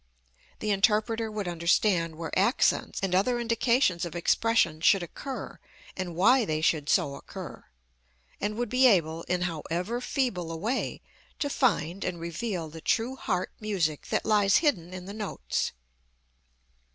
The 0.61 0.71
interpreter 0.71 1.29
would 1.29 1.47
understand 1.47 2.15
where 2.15 2.31
accents 2.35 2.99
and 3.03 3.13
other 3.13 3.39
indications 3.39 4.03
of 4.03 4.15
expression 4.15 4.81
should 4.81 5.03
occur 5.03 5.59
and 5.95 6.15
why 6.15 6.43
they 6.43 6.59
should 6.59 6.89
so 6.89 7.13
occur, 7.13 7.65
and 8.39 8.55
would 8.57 8.67
be 8.67 8.87
able, 8.87 9.21
in 9.27 9.41
however 9.41 10.01
feeble 10.01 10.51
a 10.51 10.57
way, 10.57 11.03
to 11.37 11.51
find 11.51 12.03
and 12.03 12.19
reveal 12.19 12.67
the 12.67 12.81
true 12.81 13.15
heart 13.15 13.51
music 13.59 14.07
that 14.07 14.25
lies 14.25 14.57
hidden 14.57 14.91
in 14.91 15.05
the 15.05 15.13
notes. 15.13 15.71